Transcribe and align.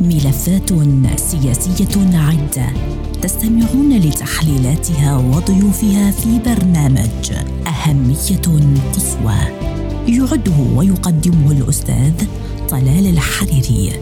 ملفات 0.00 0.72
سياسية 1.16 2.16
عدة 2.16 2.66
تستمعون 3.22 3.98
لتحليلاتها 3.98 5.16
وضيوفها 5.16 6.10
في 6.10 6.38
برنامج 6.38 7.32
أهمية 7.66 8.70
قصوى. 8.94 9.40
يعده 10.08 10.76
ويقدمه 10.76 11.52
الأستاذ 11.52 12.12
طلال 12.68 13.06
الحريري. 13.06 13.92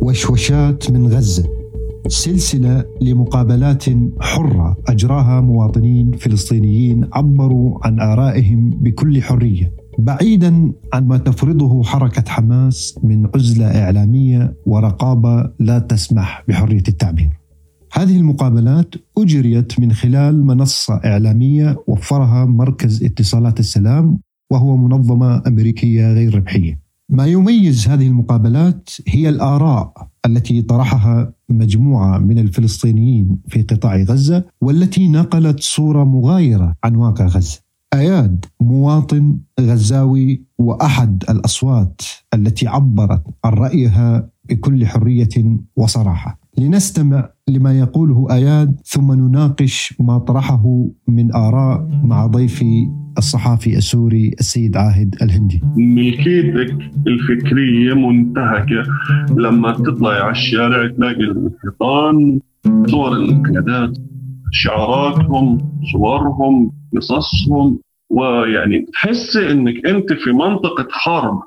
وشوشات 0.00 0.90
من 0.90 1.14
غزة. 1.14 1.59
سلسلة 2.08 2.84
لمقابلات 3.00 3.84
حرة 4.20 4.76
أجراها 4.88 5.40
مواطنين 5.40 6.12
فلسطينيين 6.12 7.08
عبروا 7.12 7.86
عن 7.86 8.00
آرائهم 8.00 8.70
بكل 8.70 9.22
حرية 9.22 9.72
بعيدا 9.98 10.72
عن 10.92 11.06
ما 11.06 11.18
تفرضه 11.18 11.82
حركة 11.82 12.24
حماس 12.30 12.98
من 13.02 13.28
عزلة 13.34 13.66
إعلامية 13.66 14.54
ورقابة 14.66 15.52
لا 15.58 15.78
تسمح 15.78 16.44
بحرية 16.48 16.82
التعبير. 16.88 17.30
هذه 17.92 18.16
المقابلات 18.16 18.94
أجريت 19.18 19.80
من 19.80 19.92
خلال 19.92 20.46
منصة 20.46 20.94
إعلامية 20.94 21.76
وفرها 21.86 22.44
مركز 22.44 23.04
اتصالات 23.04 23.60
السلام 23.60 24.18
وهو 24.50 24.76
منظمة 24.76 25.42
أمريكية 25.46 26.12
غير 26.12 26.34
ربحية. 26.34 26.80
ما 27.08 27.26
يميز 27.26 27.88
هذه 27.88 28.06
المقابلات 28.06 28.90
هي 29.08 29.28
الآراء 29.28 30.09
التي 30.26 30.62
طرحها 30.62 31.32
مجموعة 31.48 32.18
من 32.18 32.38
الفلسطينيين 32.38 33.38
في 33.48 33.62
قطاع 33.62 33.96
غزة 33.96 34.44
والتي 34.60 35.08
نقلت 35.08 35.60
صورة 35.60 36.04
مغايرة 36.04 36.74
عن 36.84 36.96
واقع 36.96 37.26
غزة. 37.26 37.60
أياد 37.94 38.44
مواطن 38.60 39.38
غزاوي 39.60 40.42
وأحد 40.58 41.24
الأصوات 41.30 42.00
التي 42.34 42.66
عبرت 42.66 43.22
عن 43.44 43.52
رأيها 43.52 44.30
بكل 44.48 44.86
حرية 44.86 45.58
وصراحة. 45.76 46.39
لنستمع 46.58 47.28
لما 47.48 47.78
يقوله 47.78 48.26
أياد 48.30 48.80
ثم 48.84 49.12
نناقش 49.12 49.94
ما 50.00 50.18
طرحه 50.18 50.86
من 51.08 51.34
آراء 51.34 51.88
مع 52.04 52.26
ضيفي 52.26 52.88
الصحافي 53.18 53.76
السوري 53.76 54.30
السيد 54.40 54.76
عاهد 54.76 55.14
الهندي. 55.22 55.62
ملكيتك 55.76 56.76
الفكرية 57.06 57.94
منتهكة. 57.94 58.82
لما 59.36 59.72
تطلع 59.72 60.10
على 60.10 60.30
الشارع 60.30 60.88
تلاقي 60.88 61.24
الحيطان 61.24 62.40
صور 62.86 63.12
القيادات 63.12 63.98
شعاراتهم 64.52 65.58
صورهم 65.92 66.72
قصصهم 66.96 67.78
ويعني 68.10 68.86
تحس 68.92 69.36
إنك 69.36 69.86
أنت 69.86 70.12
في 70.12 70.32
منطقة 70.32 70.86
حرب. 70.90 71.40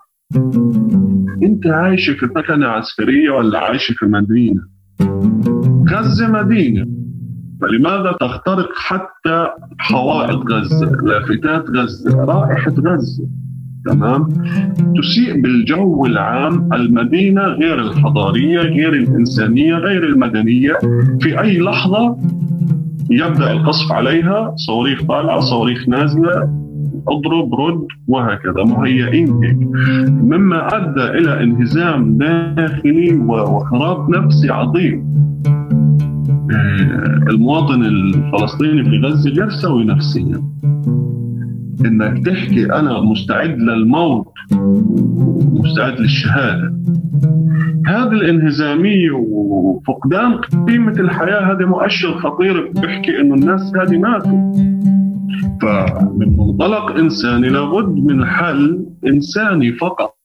أنت 1.43 1.67
عايش 1.67 2.09
في 2.09 2.27
سكنة 2.35 2.67
عسكرية 2.67 3.29
ولا 3.31 3.59
عايش 3.59 3.91
في 3.91 4.05
مدينة؟ 4.05 4.72
غزة 5.89 6.27
مدينة. 6.27 6.87
فلماذا 7.61 8.11
تخترق 8.19 8.69
حتى 8.75 9.47
حوائط 9.77 10.51
غزة؟ 10.51 10.91
لافتات 10.91 11.69
غزة 11.69 12.25
رائحة 12.25 12.71
غزة. 12.71 13.27
تمام؟ 13.85 14.27
تسيء 14.97 15.41
بالجو 15.41 16.05
العام 16.05 16.73
المدينة 16.73 17.41
غير 17.41 17.81
الحضارية 17.81 18.59
غير 18.59 18.93
الإنسانية 18.93 19.75
غير 19.75 20.03
المدنية. 20.05 20.73
في 21.21 21.41
أي 21.41 21.59
لحظة 21.59 22.17
يبدأ 23.11 23.51
القصف 23.51 23.91
عليها؟ 23.91 24.53
صواريخ 24.55 25.03
طالعة 25.03 25.39
صواريخ 25.39 25.89
نازلة. 25.89 26.62
اضرب 27.07 27.55
رد 27.55 27.87
وهكذا. 28.07 28.63
مهيئين 28.63 29.43
هيك 29.43 29.57
مما 30.09 30.67
أدى 30.67 31.17
إلى 31.17 31.43
انهزام 31.43 32.17
داخلي 32.17 33.15
وخراب 33.15 34.09
نفسي 34.09 34.49
عظيم. 34.49 35.13
آه، 36.51 37.29
المواطن 37.29 37.83
الفلسطيني 37.83 38.83
في 38.83 38.97
غزة 38.97 39.29
غير 39.29 39.49
سوي 39.49 39.85
نفسيا. 39.85 40.41
إنك 41.85 42.25
تحكي 42.25 42.65
أنا 42.65 43.01
مستعد 43.01 43.57
للموت 43.59 44.27
ومستعد 45.53 45.99
للشهادة. 45.99 46.73
هذه 47.87 48.11
الانهزامية 48.11 49.11
وفقدان 49.11 50.33
قيمة 50.67 50.91
الحياة 50.91 51.51
هذا 51.51 51.65
مؤشر 51.65 52.13
خطير 52.13 52.71
بيحكي 52.81 53.19
إنه 53.21 53.35
الناس 53.35 53.75
هذه 53.75 53.97
ماتوا. 53.97 54.72
فمن 55.61 56.37
منطلق 56.37 56.97
انساني 56.97 57.49
لابد 57.49 57.95
من 57.95 58.25
حل 58.25 58.85
انساني 59.07 59.73
فقط 59.73 60.15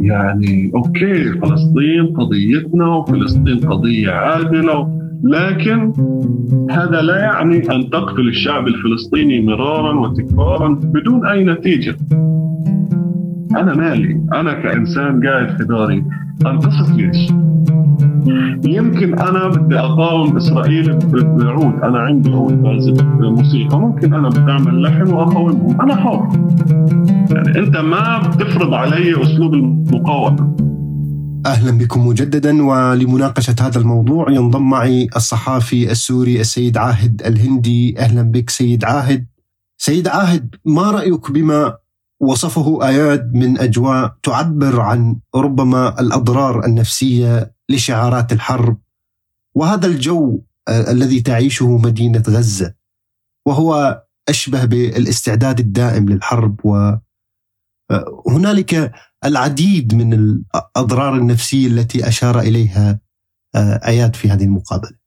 يعني 0.00 0.72
أوكي 0.74 1.24
فلسطين 1.24 2.06
قضيتنا 2.16 2.86
وفلسطين 2.86 3.58
قضية 3.58 4.10
عادلة 4.10 4.98
لكن 5.24 5.92
هذا 6.70 7.00
لا 7.00 7.18
يعني 7.18 7.74
أن 7.74 7.90
تقتل 7.90 8.28
الشعب 8.28 8.66
الفلسطيني 8.66 9.40
مرارا 9.40 10.00
وتكرارا 10.00 10.68
بدون 10.68 11.26
أي 11.26 11.44
نتيجة. 11.44 11.96
أنا 13.56 13.74
مالي، 13.74 14.20
أنا 14.32 14.52
كإنسان 14.52 15.26
قاعد 15.26 15.56
في 15.56 15.64
داري 15.64 16.04
انقصف 16.46 16.96
ليش؟ 16.96 17.47
يمكن 18.64 19.18
أنا 19.18 19.48
بدي 19.48 19.78
أقاوم 19.78 20.36
إسرائيل 20.36 20.98
بعود 21.12 21.74
أنا 21.82 21.98
عندي 21.98 22.30
عود 22.30 22.62
بعزف 22.62 23.02
موسيقى 23.20 23.78
ممكن 23.80 24.14
أنا 24.14 24.28
بدي 24.28 24.50
أعمل 24.50 24.82
لحن 24.82 25.10
وأقاومهم. 25.10 25.80
أنا 25.80 25.96
حر. 25.96 26.28
يعني 27.30 27.58
أنت 27.58 27.76
ما 27.76 28.18
بتفرض 28.18 28.74
علي 28.74 29.22
أسلوب 29.22 29.54
المقاومة. 29.54 30.56
أهلا 31.46 31.78
بكم 31.78 32.06
مجددا 32.06 32.62
ولمناقشة 32.62 33.54
هذا 33.60 33.80
الموضوع 33.80 34.30
ينضم 34.30 34.70
معي 34.70 35.08
الصحافي 35.16 35.90
السوري 35.90 36.40
السيد 36.40 36.76
عاهد 36.76 37.22
الهندي. 37.26 37.98
أهلا 37.98 38.22
بك 38.22 38.50
سيد 38.50 38.84
عاهد. 38.84 39.26
سيد 39.78 40.08
عاهد 40.08 40.54
ما 40.64 40.90
رأيك 40.90 41.30
بما 41.30 41.74
وصفه 42.20 42.88
اياد 42.88 43.34
من 43.34 43.58
أجواء 43.58 44.14
تعبر 44.22 44.80
عن 44.80 45.16
ربما 45.34 46.00
الأضرار 46.00 46.64
النفسية 46.64 47.57
لشعارات 47.70 48.32
الحرب. 48.32 48.78
وهذا 49.54 49.86
الجو 49.86 50.42
آه، 50.68 50.90
الذي 50.90 51.20
تعيشه 51.20 51.78
مدينة 51.78 52.22
غزة 52.28 52.74
وهو 53.46 54.02
أشبه 54.28 54.64
بالاستعداد 54.64 55.60
الدائم 55.60 56.08
للحرب. 56.08 56.60
وهنالك 58.26 58.74
آه، 58.74 58.92
العديد 59.24 59.94
من 59.94 60.12
الأضرار 60.12 61.16
النفسية 61.16 61.66
التي 61.66 62.08
أشار 62.08 62.40
إليها 62.40 63.00
آه، 63.54 63.80
آيات 63.86 64.16
في 64.16 64.30
هذه 64.30 64.44
المقابلة. 64.44 64.98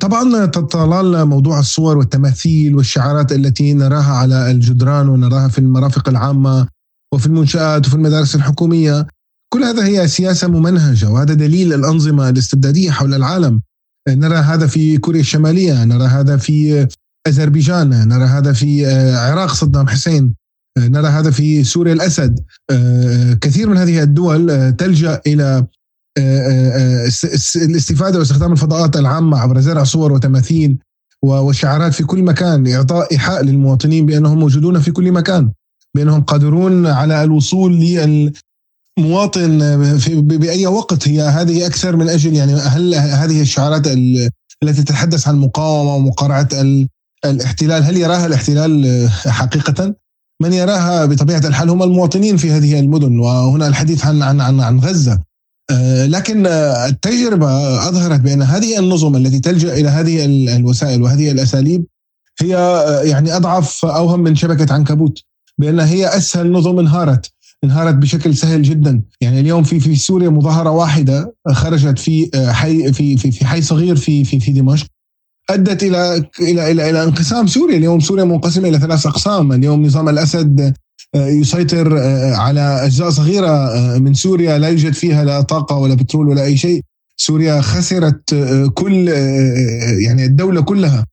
طبعا 0.00 0.46
طلال 0.46 1.24
موضوع 1.24 1.58
الصور 1.58 1.98
والتماثيل 1.98 2.74
والشعارات 2.74 3.32
التي 3.32 3.74
نراها 3.74 4.12
على 4.12 4.50
الجدران 4.50 5.08
ونراها 5.08 5.48
في 5.48 5.58
المرافق 5.58 6.08
العامة 6.08 6.68
وفي 7.14 7.26
المنشآت 7.26 7.86
وفي 7.86 7.94
المدارس 7.94 8.34
الحكومية. 8.34 9.06
كل 9.54 9.64
هذا 9.64 9.84
هي 9.84 10.08
سياسة 10.08 10.48
ممنهجة 10.48 11.10
وهذا 11.10 11.34
دليل 11.34 11.72
الأنظمة 11.72 12.28
الاستبدادية 12.28 12.90
حول 12.90 13.14
العالم. 13.14 13.60
نرى 14.08 14.36
هذا 14.36 14.66
في 14.66 14.98
كوريا 14.98 15.20
الشمالية 15.20 15.84
نرى 15.84 16.04
هذا 16.04 16.36
في 16.36 16.88
أذربيجان 17.28 18.08
نرى 18.08 18.24
هذا 18.24 18.52
في 18.52 18.86
عراق 19.16 19.54
صدام 19.54 19.88
حسين 19.88 20.34
نرى 20.78 21.08
هذا 21.08 21.30
في 21.30 21.64
سوريا 21.64 21.92
الأسد. 21.92 22.40
كثير 23.40 23.68
من 23.68 23.76
هذه 23.76 24.02
الدول 24.02 24.72
تلجأ 24.72 25.20
إلى 25.26 25.66
الاستفادة 27.56 28.18
واستخدام 28.18 28.52
الفضاءات 28.52 28.96
العامة 28.96 29.38
عبر 29.38 29.60
زرع 29.60 29.84
صور 29.84 30.12
وتماثيل 30.12 30.78
وشعارات 31.22 31.94
في 31.94 32.04
كل 32.04 32.22
مكان 32.22 32.64
لاعطاء 32.64 33.12
إيحاء 33.12 33.44
للمواطنين 33.44 34.06
بأنهم 34.06 34.38
موجودون 34.38 34.80
في 34.80 34.90
كل 34.90 35.12
مكان 35.12 35.50
بأنهم 35.94 36.22
قادرون 36.22 36.86
على 36.86 37.24
الوصول 37.24 37.72
للمواطن 38.98 39.58
في 39.98 40.20
بأي 40.20 40.66
وقت 40.66 41.08
هي 41.08 41.22
هذه 41.22 41.66
أكثر 41.66 41.96
من 41.96 42.08
أجل 42.08 42.34
يعني 42.34 42.54
هل 42.54 42.94
هذه 42.94 43.40
الشعارات 43.40 43.86
التي 44.62 44.82
تتحدث 44.82 45.28
عن 45.28 45.34
المقاومه 45.34 45.94
ومقارعة 45.94 46.48
الاحتلال 47.24 47.82
هل 47.82 47.96
يراها 47.96 48.26
الاحتلال 48.26 49.08
حقيقة؟ 49.26 49.94
من 50.42 50.52
يراها 50.52 51.06
بطبيعة 51.06 51.46
الحال 51.46 51.70
هم 51.70 51.82
المواطنين 51.82 52.36
في 52.36 52.50
هذه 52.50 52.80
المدن 52.80 53.18
وهنا 53.18 53.68
الحديث 53.68 54.06
عن 54.06 54.22
عن 54.22 54.40
عن, 54.40 54.60
عن 54.60 54.80
غزة 54.80 55.18
آه، 55.70 56.06
لكن 56.06 56.46
التجربة 56.46 57.48
أظهرت 57.88 58.20
بأن 58.20 58.42
هذه 58.42 58.78
النظم 58.78 59.16
التي 59.16 59.40
تلجأ 59.40 59.74
إلى 59.74 59.88
هذه 59.88 60.24
الوسائل 60.56 61.02
وهذه 61.02 61.30
الأساليب 61.30 61.86
هي 62.40 62.56
آه، 62.56 63.02
يعني 63.02 63.36
أضعف 63.36 63.84
أوهم 63.84 64.20
من 64.20 64.34
شبكة 64.34 64.74
عنكبوت 64.74 65.22
بأن 65.58 65.80
هي 65.80 66.16
أسهل 66.16 66.52
نظم 66.52 66.78
انهارت 66.78 67.32
انهارت 67.66 67.94
بشكل 67.94 68.36
سهل 68.36 68.62
جدا. 68.62 69.02
يعني 69.20 69.40
اليوم 69.40 69.62
في 69.62 69.80
في 69.80 69.96
سوريا 69.96 70.28
مظاهرة 70.28 70.70
واحدة 70.70 71.34
خرجت 71.52 71.98
في 71.98 72.30
آه، 72.34 72.52
حي 72.52 72.92
في 72.92 73.16
في 73.16 73.30
في 73.30 73.46
حي 73.46 73.62
صغير 73.62 73.96
في 73.96 74.24
في 74.24 74.40
في 74.40 74.52
دمشق. 74.52 74.86
أدت 75.50 75.82
إلى 75.82 76.24
إلى 76.40 76.70
إلى 76.72 76.90
إلى 76.90 77.04
انقسام 77.04 77.46
سوريا، 77.46 77.76
اليوم 77.76 78.00
سوريا 78.00 78.24
منقسمة 78.24 78.68
إلى 78.68 78.78
ثلاث 78.78 79.06
أقسام، 79.06 79.52
اليوم 79.52 79.86
نظام 79.86 80.08
الأسد 80.08 80.74
يسيطر 81.16 81.98
على 82.34 82.84
أجزاء 82.86 83.10
صغيرة 83.10 83.52
من 83.98 84.14
سوريا 84.14 84.58
لا 84.58 84.68
يوجد 84.68 84.92
فيها 84.92 85.24
لا 85.24 85.40
طاقة 85.40 85.76
ولا 85.76 85.94
بترول 85.94 86.28
ولا 86.28 86.44
أي 86.44 86.56
شيء. 86.56 86.82
سوريا 87.16 87.60
خسرت 87.60 88.34
كل 88.74 89.08
يعني 90.06 90.24
الدولة 90.24 90.60
كلها. 90.60 91.06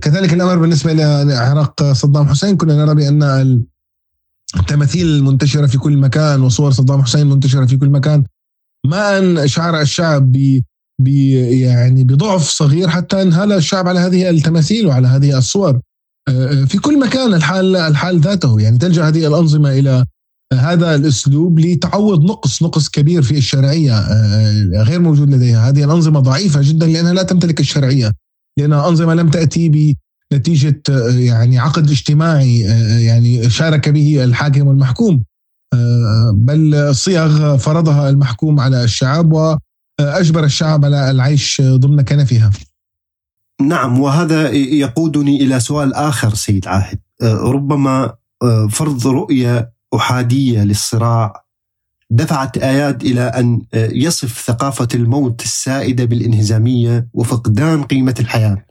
كذلك 0.00 0.32
الأمر 0.32 0.58
بالنسبة 0.58 0.92
لعراق 0.92 1.92
صدام 1.92 2.28
حسين. 2.28 2.56
كنا 2.56 2.84
نرى 2.84 2.94
بأن 2.94 3.22
التماثيل 4.56 5.06
المنتشرة 5.06 5.66
في 5.66 5.78
كل 5.78 5.96
مكان 5.96 6.40
وصور 6.40 6.70
صدام 6.70 7.02
حسين 7.02 7.26
منتشرة 7.26 7.66
في 7.66 7.76
كل 7.76 7.88
مكان. 7.88 8.24
ما 8.86 9.18
أن 9.18 9.48
شعر 9.48 9.80
الشعب 9.80 10.32
ب 11.00 11.08
يعني 11.08 12.04
بضعف 12.04 12.42
صغير 12.42 12.88
حتى 12.88 13.22
انهال 13.22 13.52
الشعب 13.52 13.88
على 13.88 14.00
هذه 14.00 14.30
التماثيل 14.30 14.86
وعلى 14.86 15.08
هذه 15.08 15.38
الصور. 15.38 15.80
في 16.66 16.78
كل 16.82 17.00
مكان 17.00 17.34
الحال 17.34 17.76
الحال 17.76 18.20
ذاته. 18.20 18.60
يعني 18.60 18.78
تلجأ 18.78 19.08
هذه 19.08 19.26
الأنظمة 19.26 19.70
إلى 19.78 20.04
هذا 20.52 20.94
الأسلوب 20.94 21.60
لتعوض 21.60 22.24
نقص 22.24 22.62
نقص 22.62 22.88
كبير 22.88 23.22
في 23.22 23.38
الشرعية. 23.38 24.06
غير 24.82 25.00
موجود 25.00 25.30
لديها. 25.30 25.68
هذه 25.68 25.84
الأنظمة 25.84 26.20
ضعيفة 26.20 26.60
جدا 26.62 26.86
لأنها 26.86 27.12
لا 27.12 27.22
تمتلك 27.22 27.60
الشرعية. 27.60 28.12
لأنها 28.58 28.88
أنظمة 28.88 29.14
لم 29.14 29.30
تأتي 29.30 29.96
بنتيجه 30.30 30.82
يعني 31.08 31.58
عقد 31.58 31.90
اجتماعي 31.90 32.60
يعني 33.04 33.50
شارك 33.50 33.88
به 33.88 34.24
الحاكم 34.24 34.66
والمحكوم 34.66 35.24
بل 36.34 36.94
صيغ 36.94 37.56
فرضها 37.56 38.08
المحكوم 38.08 38.60
على 38.60 38.84
الشعب 38.84 39.32
وأجبر 39.32 40.44
الشعب 40.44 40.84
على 40.84 41.10
العيش 41.10 41.62
ضمن 41.64 42.02
كنفها. 42.02 42.50
نعم 43.60 44.00
وهذا 44.00 44.50
يقودني 44.50 45.42
إلى 45.42 45.60
سؤال 45.60 45.94
آخر 45.94 46.34
سيد 46.34 46.68
عاهد. 46.68 46.98
ربما 47.22 48.14
فرض 48.70 49.06
رؤية 49.06 49.72
أحادية 49.94 50.64
للصراع 50.64 51.44
دفعت 52.10 52.58
اياد 52.58 53.02
إلى 53.02 53.22
أن 53.22 53.62
يصف 53.74 54.44
ثقافة 54.46 54.88
الموت 54.94 55.42
السائدة 55.42 56.04
بالإنهزامية 56.04 57.08
وفقدان 57.12 57.82
قيمة 57.82 58.14
الحياة. 58.20 58.66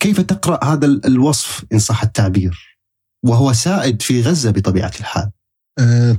كيف 0.00 0.20
تقرأ 0.20 0.64
هذا 0.64 0.86
الوصف 0.86 1.64
إن 1.72 1.78
صح 1.78 2.02
التعبير؟ 2.02 2.78
وهو 3.26 3.52
سائد 3.52 4.02
في 4.02 4.22
غزة 4.22 4.50
بطبيعة 4.50 4.92
الحال. 5.00 5.30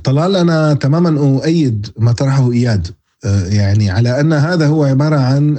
طلال 0.04 0.36
أنا 0.36 0.74
تماما 0.74 1.20
أؤيد 1.20 1.86
ما 1.98 2.12
طرحه 2.12 2.52
إياد 2.52 2.88
يعني 3.48 3.90
على 3.90 4.20
أن 4.20 4.32
هذا 4.32 4.66
هو 4.66 4.84
عبارة 4.84 5.16
عن 5.16 5.56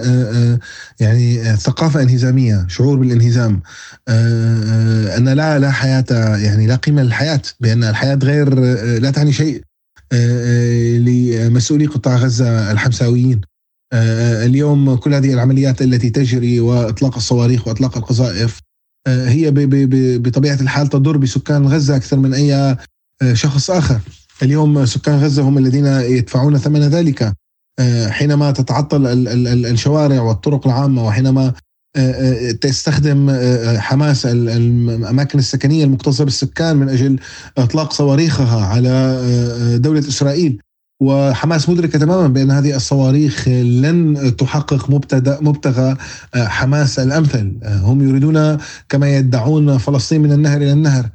يعني 0.99 1.55
ثقافة 1.55 2.01
انهزامية، 2.01 2.65
شعور 2.69 2.97
بالانهزام 2.97 3.61
أن 5.17 5.29
لا 5.29 5.59
لا 5.59 5.71
حياة 5.71 6.05
يعني 6.37 6.67
لا 6.67 6.75
قيمة 6.75 7.03
للحياة 7.03 7.41
بأن 7.59 7.83
الحياة 7.83 8.19
غير 8.23 8.59
لا 8.99 9.11
تعني 9.11 9.33
شيء 9.33 9.63
لمسؤولي 10.99 11.85
قطاع 11.85 12.15
غزة 12.15 12.71
الحمساويين. 12.71 13.41
اليوم 13.93 14.95
كل 14.95 15.13
هذه 15.13 15.33
العمليات 15.33 15.81
التي 15.81 16.09
تجري 16.09 16.59
وإطلاق 16.59 17.15
الصواريخ 17.15 17.67
وإطلاق 17.67 17.97
القذائف 17.97 18.59
هي 19.07 19.51
بطبيعة 20.17 20.61
الحال 20.61 20.87
تضر 20.87 21.17
بسكان 21.17 21.67
غزة 21.67 21.95
أكثر 21.95 22.17
من 22.17 22.33
أي 22.33 22.77
شخص 23.33 23.71
آخر. 23.71 23.99
اليوم 24.43 24.85
سكان 24.85 25.19
غزة 25.19 25.43
هم 25.43 25.57
الذين 25.57 25.85
يدفعون 25.85 26.57
ثمن 26.57 26.81
ذلك 26.81 27.33
حينما 28.09 28.51
تتعطل 28.51 29.27
الشوارع 29.65 30.21
والطرق 30.21 30.67
العامة 30.67 31.05
وحينما 31.05 31.53
تستخدم 32.61 33.37
حماس 33.77 34.25
الأماكن 34.25 35.39
السكنية 35.39 35.83
المكتظه 35.83 36.23
بالسكان 36.23 36.77
من 36.77 36.89
أجل 36.89 37.19
إطلاق 37.57 37.93
صواريخها 37.93 38.65
على 38.65 39.19
دولة 39.81 39.99
إسرائيل 39.99 40.61
وحماس 41.03 41.69
مدركة 41.69 41.99
تماما 41.99 42.27
بأن 42.27 42.51
هذه 42.51 42.75
الصواريخ 42.75 43.47
لن 43.47 44.33
تحقق 44.37 44.89
مبتدا 44.89 45.37
مبتغى 45.41 45.97
حماس 46.35 46.99
الأمثل. 46.99 47.57
هم 47.63 48.09
يريدون 48.09 48.57
كما 48.89 49.17
يدعون 49.17 49.77
فلسطين 49.77 50.21
من 50.21 50.31
النهر 50.31 50.57
إلى 50.57 50.71
النهر. 50.71 51.09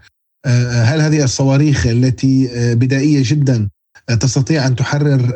هل 0.90 1.00
هذه 1.00 1.24
الصواريخ 1.24 1.86
التي 1.86 2.48
بدائية 2.74 3.22
جدا 3.24 3.68
تستطيع 4.20 4.66
أن 4.66 4.76
تحرر 4.76 5.34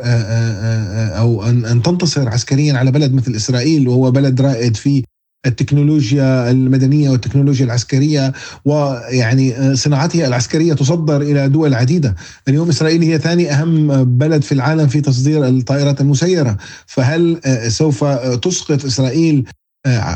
أو 1.21 1.43
أن 1.49 1.81
تنتصر 1.81 2.29
عسكريا 2.29 2.73
على 2.73 2.91
بلد 2.91 3.13
مثل 3.13 3.35
إسرائيل 3.35 3.87
وهو 3.87 4.11
بلد 4.11 4.41
رائد 4.41 4.75
في 4.75 5.03
التكنولوجيا 5.45 6.51
المدنية 6.51 7.09
والتكنولوجيا 7.09 7.65
العسكرية 7.65 8.33
ويعني 8.65 9.75
صناعتها 9.75 10.27
العسكرية 10.27 10.73
تصدر 10.73 11.21
إلى 11.21 11.49
دول 11.49 11.73
عديدة، 11.73 12.15
اليوم 12.47 12.69
إسرائيل 12.69 13.01
هي 13.01 13.19
ثاني 13.19 13.51
أهم 13.51 14.03
بلد 14.17 14.41
في 14.41 14.51
العالم 14.51 14.87
في 14.87 15.01
تصدير 15.01 15.47
الطائرات 15.47 16.01
المسيرة، 16.01 16.57
فهل 16.85 17.39
سوف 17.67 18.03
تسقط 18.41 18.85
إسرائيل 18.85 19.45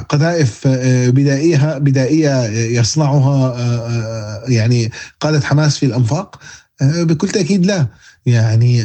قذائف 0.09 0.67
بدائية 1.07 1.77
بدائيه 1.77 2.43
يصنعها 2.79 3.55
يعني 4.49 4.91
قادة 5.19 5.41
حماس 5.41 5.77
في 5.77 5.85
الأنفاق؟ 5.85 6.39
بكل 6.81 7.29
تأكيد 7.29 7.65
لا. 7.65 7.87
يعني 8.27 8.83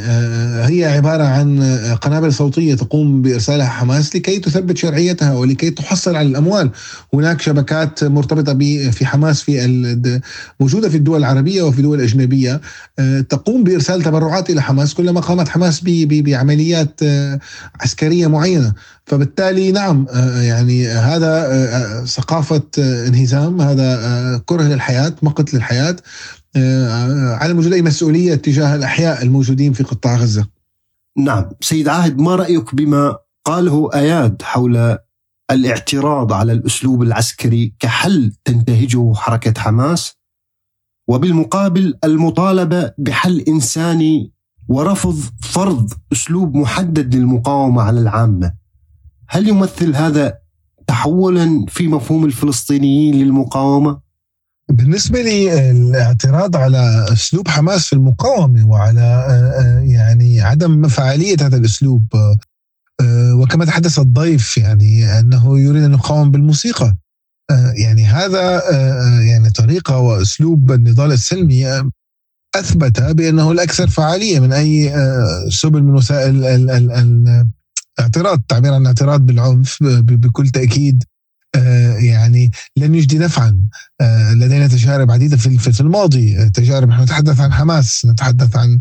هي 0.64 0.84
عبارة 0.84 1.24
عن 1.24 1.62
قنابل 2.02 2.32
صوتية 2.32 2.74
تقوم 2.74 3.22
بإرسالها 3.22 3.66
حماس 3.66 4.16
لكي 4.16 4.38
تثبت 4.38 4.76
شرعيتها 4.76 5.34
ولكي 5.34 5.70
تحصل 5.70 6.16
على 6.16 6.28
الأموال. 6.28 6.70
هناك 7.14 7.40
شبكات 7.40 8.04
مرتبطة 8.04 8.58
في 8.90 9.06
حماس 9.06 9.42
في 9.42 10.22
موجودة 10.60 10.88
في 10.88 10.96
الدول 10.96 11.18
العربية 11.18 11.62
وفي 11.62 11.82
دول 11.82 12.00
اجنبيه 12.00 12.60
تقوم 13.28 13.64
بإرسال 13.64 14.02
تبرعات 14.02 14.50
إلى 14.50 14.62
حماس 14.62 14.94
كلما 14.94 15.20
قامت 15.20 15.48
حماس 15.48 15.80
بعمليات 15.84 17.00
عسكرية 17.80 18.26
معينة. 18.26 18.72
فبالتالي 19.06 19.72
نعم 19.72 20.06
يعني 20.40 20.88
هذا 20.88 22.04
ثقافة 22.06 22.62
انهزام 22.78 23.60
هذا 23.60 24.42
كره 24.46 24.62
للحياة 24.62 25.12
مقت 25.22 25.54
للحياة. 25.54 25.96
عدم 27.40 27.58
وجود 27.58 27.72
أي 27.72 27.82
مسؤولية 27.82 28.34
تجاه 28.34 28.74
الأحياء 28.74 29.22
الموجودين 29.22 29.72
في 29.72 29.82
قطاع 29.82 30.16
غزة. 30.16 30.46
نعم، 31.18 31.50
سيد 31.60 31.88
عاهد 31.88 32.18
ما 32.18 32.36
رأيك 32.36 32.74
بما 32.74 33.16
قاله 33.44 33.90
أياد 33.94 34.42
حول 34.42 34.98
الاعتراض 35.50 36.32
على 36.32 36.52
الأسلوب 36.52 37.02
العسكري 37.02 37.74
كحل 37.78 38.32
تنتهجه 38.44 39.12
حركة 39.14 39.60
حماس 39.60 40.12
وبالمقابل 41.08 41.94
المطالبة 42.04 42.92
بحل 42.98 43.40
إنساني 43.40 44.32
ورفض 44.68 45.16
فرض 45.40 45.92
أسلوب 46.12 46.56
محدد 46.56 47.14
للمقاومة 47.14 47.82
على 47.82 48.00
العامة. 48.00 48.54
هل 49.28 49.48
يمثل 49.48 49.96
هذا 49.96 50.38
تحولا 50.86 51.66
في 51.68 51.88
مفهوم 51.88 52.24
الفلسطينيين 52.24 53.14
للمقاومة؟ 53.14 54.00
بالنسبة 54.72 55.22
لي 55.22 55.70
الاعتراض 55.70 56.56
على 56.56 57.06
أسلوب 57.12 57.48
حماس 57.48 57.86
في 57.86 57.92
المقاومة 57.92 58.66
وعلى 58.66 59.26
يعني 59.84 60.40
عدم 60.40 60.88
فعالية 60.88 61.36
هذا 61.40 61.56
الأسلوب 61.56 62.02
وكما 63.34 63.64
تحدث 63.64 63.98
الضيف 63.98 64.58
يعني 64.58 65.18
أنه 65.18 65.58
يريد 65.58 65.82
أن 65.82 65.92
يقاوم 65.92 66.30
بالموسيقى. 66.30 66.96
يعني 67.74 68.04
هذا 68.04 68.62
يعني 69.20 69.50
طريقة 69.50 69.98
وأسلوب 69.98 70.72
النضال 70.72 71.12
السلمي 71.12 71.90
أثبت 72.56 73.00
بأنه 73.00 73.52
الأكثر 73.52 73.88
فعالية 73.88 74.40
من 74.40 74.52
أي 74.52 74.92
سبل 75.50 75.82
من 75.82 75.94
وسائل 75.94 76.44
الاعتراض 77.98 78.38
التعبير 78.38 78.74
عن 78.74 78.80
الاعتراض 78.80 79.26
بالعنف 79.26 79.78
بكل 79.82 80.48
تأكيد. 80.48 81.04
لن 82.78 82.94
يجدي 82.94 83.18
نفعا 83.18 83.68
لدينا 84.34 84.66
تجارب 84.66 85.10
عديدة 85.10 85.36
في 85.36 85.80
الماضي. 85.80 86.50
تجارب 86.50 86.88
نحن 86.88 87.02
نتحدث 87.02 87.40
عن 87.40 87.52
حماس 87.52 88.06
نتحدث 88.06 88.56
عن 88.56 88.80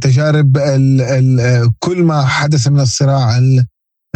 تجارب 0.00 0.56
ال 0.56 1.00
ال 1.00 1.70
كل 1.78 2.02
ما 2.02 2.26
حدث 2.26 2.68
من 2.68 2.80
الصراع 2.80 3.40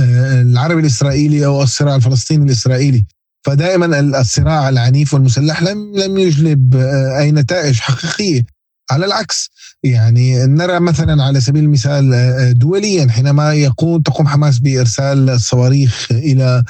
العربي 0.01 0.81
الإسرائيلي 0.81 1.47
أو 1.47 1.63
الصراع 1.63 1.97
الفلسطيني 1.97 2.45
الإسرائيلي. 2.45 3.07
فدائما 3.47 4.01
الصراع 4.21 4.69
العنيف 4.69 5.15
والمسلح 5.15 5.63
لم 5.63 5.93
لم 5.97 6.19
يجلب 6.19 6.77
أي 7.19 7.33
نتائج 7.33 7.81
حقيقية. 7.81 8.43
على 8.91 9.07
العكس 9.07 9.51
يعني 9.83 10.47
نرى 10.47 10.81
مثلا 10.81 11.23
على 11.23 11.41
سبيل 11.41 11.65
المثال 11.65 12.59
دوليا 12.59 13.09
حينما 13.09 13.55
يقوم 13.55 14.03
تقوم 14.03 14.29
حماس 14.29 14.59
بإرسال 14.59 15.31
الصواريخ 15.31 16.09
إلى 16.11 16.65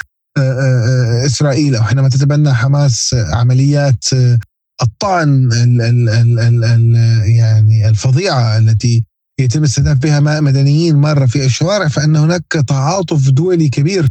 إسرائيل 1.27 1.77
أو 1.77 1.83
حينما 1.83 2.09
تتبنى 2.09 2.55
حماس 2.55 3.17
عمليات 3.33 4.05
الطعن 4.83 5.53
ال 5.53 5.83
ال 5.83 6.09
ال 6.09 6.39
ال 6.39 6.65
ال 6.65 6.95
يعني 7.31 7.89
الفظيعة 7.89 8.59
التي 8.59 9.05
يتم 9.41 9.63
استهداف 9.65 9.99
بها 9.99 10.21
مدنيين 10.41 10.97
مرة 10.97 11.27
في 11.27 11.45
الشوارع 11.45 11.89
فإن 11.89 12.17
هناك 12.17 12.45
تعاطف 12.69 13.31
دولي 13.31 13.69
كبير 13.69 14.09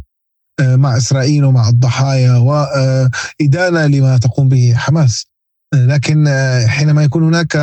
مع 0.60 0.96
إسرائيل 0.96 1.44
ومع 1.44 1.68
الضحايا 1.68 2.36
وادانه 2.36 3.86
لما 3.86 4.18
تقوم 4.18 4.48
به 4.48 4.74
حماس. 4.76 5.26
لكن 5.74 6.28
حينما 6.66 7.04
يكون 7.04 7.22
هناك 7.24 7.56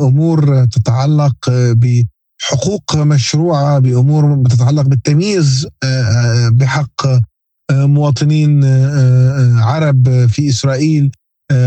أمور 0.00 0.64
تتعلق 0.64 1.50
بحقوق 1.50 2.96
مشروعة 2.96 3.78
بأمور 3.78 4.44
تتعلق 4.48 4.82
بالتمييز 4.82 5.66
بحق 6.50 7.06
مواطنين 7.72 8.64
عرب 9.58 10.26
في 10.26 10.48
إسرائيل 10.48 11.10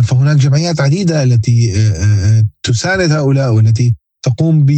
فهناك 0.04 0.38
جمعيات 0.38 0.82
عديدة 0.82 1.24
التي 1.24 1.74
تساند 2.64 3.12
هؤلاء 3.12 3.54
والتي 3.54 3.96
تقوم 4.26 4.66
ب 4.66 4.70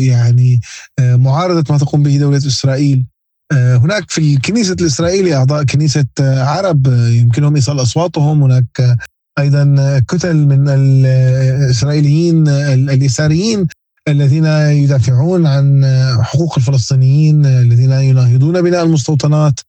يعني 0.00 0.60
معارضة 1.00 1.72
ما 1.72 1.78
تقوم 1.78 2.02
به 2.02 2.16
دولة 2.16 2.36
إسرائيل. 2.36 3.06
هناك 3.52 4.10
في 4.10 4.34
الكنيسة 4.34 4.76
الإسرائيلية 4.80 5.36
أعضاء 5.36 5.64
كنيسة 5.64 6.06
عرب 6.20 6.86
يمكنهم 6.86 7.54
إيصال 7.54 7.82
أصواتهم. 7.82 8.42
هناك 8.42 8.96
أيضا 9.38 9.98
كتل 10.08 10.36
من 10.36 10.68
الاسرائيليين 10.68 12.48
اليساريين 12.48 13.66
الذين 14.08 14.44
يدافعون 14.44 15.46
عن 15.46 15.84
حقوق 16.22 16.58
الفلسطينيين 16.58 17.46
الذين 17.46 17.92
يناهضون 17.92 18.62
بناء 18.62 18.84
المستوطنات. 18.84 19.60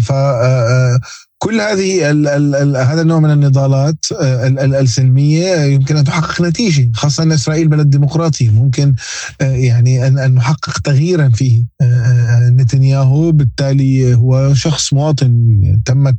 فكل 0.00 1.60
هذه 1.60 2.10
ال 2.10 2.28
ال 2.28 2.54
ال 2.54 2.76
هذا 2.76 3.02
النوع 3.02 3.20
من 3.20 3.30
النضالات 3.30 4.04
السلمية 4.60 5.56
يمكن 5.56 5.96
أن 5.96 6.04
تحقق 6.04 6.42
نتيجة 6.42 6.90
خاصة 6.94 7.22
أن 7.22 7.32
إسرائيل 7.32 7.68
بلد 7.68 7.90
ديمقراطي. 7.90 8.48
ممكن 8.48 8.94
يعني 9.40 10.06
ان 10.06 10.18
أن 10.18 10.34
نحقق 10.34 10.78
تغييرا 10.78 11.28
فيه. 11.28 11.64
نتنياهو 12.50 13.32
بالتالي 13.32 14.14
هو 14.14 14.54
شخص 14.54 14.92
مواطن 14.92 15.60
تمت 15.86 16.16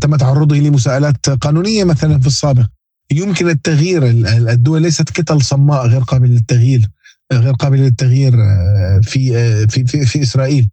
تم 0.00 0.16
تعرضه 0.16 0.56
لمساءلات 0.56 1.30
قانونية 1.30 1.84
مثلا 1.84 2.18
في 2.20 2.26
السابق. 2.26 2.66
يمكن 3.12 3.48
التغيير 3.48 4.06
الدول 4.50 4.82
ليست 4.82 5.10
كتل 5.10 5.42
صماء 5.42 5.86
غير 5.86 6.00
قابله 6.00 6.30
للتغيير 6.30 6.88
غير 7.32 7.52
قابله 7.52 7.82
للتغيير 7.82 8.32
في 9.02 9.32
في 9.68 9.84
في, 9.84 10.06
في 10.06 10.22
إسرائيل. 10.22 10.68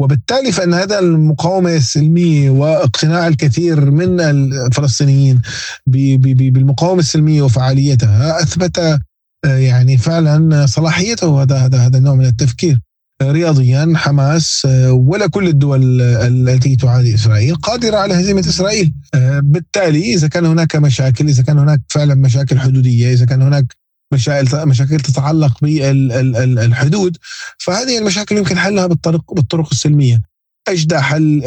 وبالتالي 0.00 0.52
فإن 0.52 0.74
هذا 0.74 0.98
المقاومة 0.98 1.76
السلمية 1.76 2.50
واقتناع 2.50 3.26
الكثير 3.26 3.90
من 3.90 4.20
الفلسطينيين 4.20 5.42
بالمقاومة 5.86 7.00
السلمية 7.00 7.42
وفعاليتها 7.42 8.42
أثبت 8.42 9.00
يعني 9.44 9.98
فعلا 9.98 10.66
صلاحيته. 10.66 11.42
هذا 11.42 11.56
هذا 11.56 11.78
هذا 11.78 11.98
النوع 11.98 12.14
من 12.14 12.26
التفكير. 12.26 12.80
رياضيا 13.22 13.92
حماس 13.96 14.68
ولا 14.90 15.26
كل 15.26 15.48
الدول 15.48 16.00
التي 16.00 16.76
تعادي 16.76 17.14
إسرائيل 17.14 17.54
قادرة 17.54 17.96
على 17.96 18.14
هزيمة 18.14 18.40
إسرائيل. 18.40 18.94
بالتالي 19.42 20.14
إذا 20.14 20.28
كان 20.28 20.46
هناك 20.46 20.76
مشاكل 20.76 21.28
إذا 21.28 21.42
كان 21.42 21.58
هناك 21.58 21.80
فعلا 21.88 22.14
مشاكل 22.14 22.58
حدودية 22.58 23.12
إذا 23.12 23.26
كان 23.26 23.42
هناك 23.42 23.79
مشاكل 24.12 24.66
مشاكل 24.66 25.00
تتعلق 25.00 25.58
بالحدود 25.62 27.16
فهذه 27.58 27.98
المشاكل 27.98 28.36
يمكن 28.36 28.58
حلها 28.58 28.86
بالطرق 28.86 29.34
بالطرق 29.34 29.68
السلمية. 29.72 30.22
أجدى 30.68 30.98
حل 30.98 31.42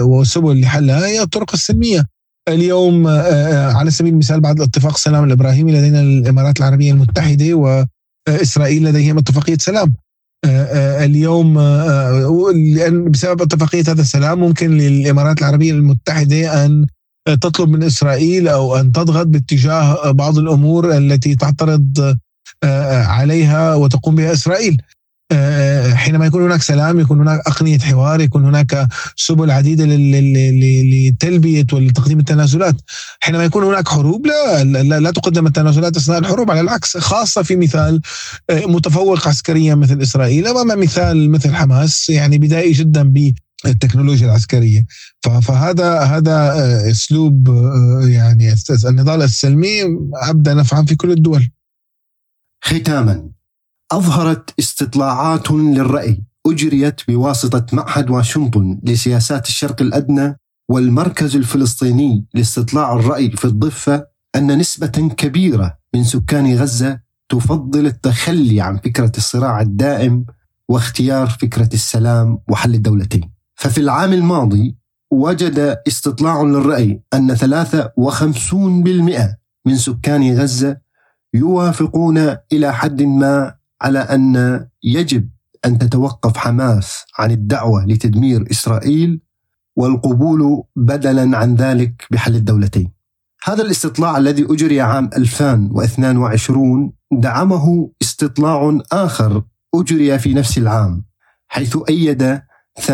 وسبل 0.00 0.60
لحلها 0.60 1.06
هي 1.06 1.22
الطرق 1.22 1.52
السلمية. 1.54 2.06
اليوم 2.48 3.06
على 3.76 3.90
سبيل 3.90 4.12
المثال 4.12 4.40
بعد 4.40 4.60
اتفاق 4.60 4.94
السلام 4.94 5.24
الإبراهيمي 5.24 5.72
لدينا 5.72 6.00
الإمارات 6.00 6.58
العربية 6.58 6.92
المتحدة 6.92 7.54
واسرائيل 8.28 8.84
لديهم 8.84 9.18
اتفاقية 9.18 9.56
سلام. 9.60 9.94
اليوم 11.04 11.60
لأن 12.74 13.10
بسبب 13.10 13.42
اتفاقية 13.42 13.84
هذا 13.88 14.00
السلام 14.00 14.40
ممكن 14.40 14.70
للإمارات 14.70 15.38
العربية 15.38 15.72
المتحدة 15.72 16.64
أن 16.64 16.86
تطلب 17.24 17.68
من 17.68 17.82
إسرائيل 17.82 18.48
أو 18.48 18.76
أن 18.76 18.92
تضغط 18.92 19.26
باتجاه 19.26 20.10
بعض 20.10 20.38
الأمور 20.38 20.96
التي 20.96 21.34
تعترض 21.34 22.16
عليها 23.04 23.74
وتقوم 23.74 24.14
بها 24.14 24.32
إسرائيل. 24.32 24.82
حينما 25.94 26.26
يكون 26.26 26.42
هناك 26.42 26.62
سلام 26.62 27.00
يكون 27.00 27.20
هناك 27.20 27.40
أقنية 27.46 27.78
حوار 27.78 28.20
يكون 28.20 28.44
هناك 28.44 28.88
سبل 29.16 29.50
عديدة 29.50 29.84
لتلبية 29.86 31.66
ولتقديم 31.72 32.18
التنازلات. 32.18 32.76
حينما 33.20 33.44
يكون 33.44 33.64
هناك 33.64 33.88
حروب 33.88 34.26
لا, 34.26 34.64
لا, 34.64 35.00
لا 35.00 35.10
تقدم 35.10 35.46
التنازلات 35.46 35.96
أثناء 35.96 36.18
الحروب 36.18 36.50
على 36.50 36.60
العكس 36.60 36.96
خاصة 36.96 37.42
في 37.42 37.56
مثال 37.56 38.00
متفوق 38.50 39.28
عسكريا 39.28 39.74
مثل 39.74 40.02
إسرائيل. 40.02 40.46
أمام 40.46 40.80
مثال 40.80 41.30
مثل 41.30 41.54
حماس 41.54 42.10
يعني 42.10 42.38
بدائي 42.38 42.72
جدا 42.72 43.02
التكنولوجيا 43.66 44.26
العسكرية. 44.26 44.86
فهذا 45.20 46.00
هذا 46.00 46.54
أسلوب 46.90 47.48
يعني 48.02 48.54
النضال 48.84 49.22
السلمي 49.22 49.82
ابدى 50.14 50.54
نفعا 50.54 50.82
في 50.82 50.94
كل 50.94 51.10
الدول. 51.10 51.50
ختاما 52.64 53.30
أظهرت 53.92 54.54
استطلاعات 54.58 55.50
للرأي 55.50 56.24
أجريت 56.46 57.00
بواسطة 57.08 57.66
معهد 57.72 58.10
واشنطن 58.10 58.80
لسياسات 58.82 59.46
الشرق 59.46 59.82
الأدنى 59.82 60.36
والمركز 60.68 61.36
الفلسطيني 61.36 62.26
لاستطلاع 62.34 62.92
الرأي 62.92 63.30
في 63.30 63.44
الضفة 63.44 64.06
أن 64.36 64.58
نسبة 64.58 65.14
كبيرة 65.16 65.78
من 65.94 66.04
سكان 66.04 66.56
غزة 66.56 67.00
تفضل 67.28 67.86
التخلي 67.86 68.60
عن 68.60 68.76
فكرة 68.76 69.12
الصراع 69.16 69.60
الدائم 69.60 70.26
واختيار 70.68 71.28
فكرة 71.28 71.68
السلام 71.74 72.38
وحل 72.48 72.74
الدولتين. 72.74 73.33
ففي 73.54 73.78
العام 73.78 74.12
الماضي 74.12 74.76
وجد 75.10 75.78
استطلاع 75.88 76.42
للرأي 76.42 77.02
أن 77.14 77.36
53% 77.36 77.40
من 79.66 79.76
سكان 79.76 80.38
غزة 80.38 80.76
يوافقون 81.34 82.36
إلى 82.52 82.74
حد 82.74 83.02
ما 83.02 83.54
على 83.82 83.98
أن 83.98 84.66
يجب 84.82 85.28
أن 85.64 85.78
تتوقف 85.78 86.36
حماس 86.36 87.04
عن 87.18 87.30
الدعوة 87.30 87.86
لتدمير 87.86 88.50
إسرائيل 88.50 89.20
والقبول 89.76 90.62
بدلا 90.76 91.38
عن 91.38 91.54
ذلك 91.54 92.06
بحل 92.10 92.36
الدولتين. 92.36 92.92
هذا 93.44 93.62
الاستطلاع 93.62 94.18
الذي 94.18 94.46
أجري 94.50 94.80
عام 94.80 95.10
2022 95.16 96.92
دعمه 97.12 97.90
استطلاع 98.02 98.78
آخر 98.92 99.42
أجري 99.74 100.18
في 100.18 100.34
نفس 100.34 100.58
العام 100.58 101.04
حيث 101.48 101.78
أيد 101.88 102.40
68% 102.80 102.84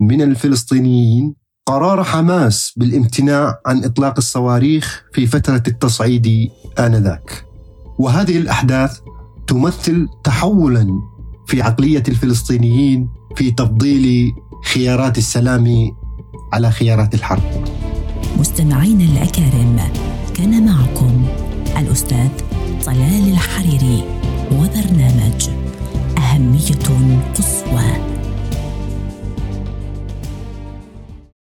من 0.00 0.22
الفلسطينيين 0.22 1.34
قرار 1.66 2.04
حماس 2.04 2.72
بالامتناع 2.76 3.60
عن 3.66 3.84
إطلاق 3.84 4.14
الصواريخ 4.18 5.02
في 5.12 5.26
فترة 5.26 5.62
التصعيد 5.68 6.50
آنذاك. 6.78 7.44
وهذه 7.98 8.38
الأحداث 8.38 8.98
تمثل 9.46 10.08
تحولا 10.24 10.86
في 11.46 11.62
عقلية 11.62 12.02
الفلسطينيين 12.08 13.08
في 13.36 13.50
تفضيل 13.50 14.32
خيارات 14.74 15.18
السلام 15.18 15.90
على 16.52 16.70
خيارات 16.70 17.14
الحرب. 17.14 17.42
مستمعينا 18.38 19.04
الأكارم 19.04 19.76
كان 20.34 20.66
معكم 20.66 21.24
الأستاذ 21.78 22.28
طلال 22.86 23.28
الحريري 23.32 24.04
وبرنامج 24.52 25.48
اهميه 26.40 26.74
قصوى. 27.34 28.09